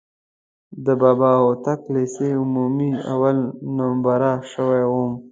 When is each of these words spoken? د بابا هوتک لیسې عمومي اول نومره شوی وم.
د 0.85 0.87
بابا 1.01 1.31
هوتک 1.43 1.81
لیسې 1.93 2.29
عمومي 2.41 2.91
اول 3.11 3.37
نومره 3.77 4.33
شوی 4.51 4.81
وم. 4.91 5.11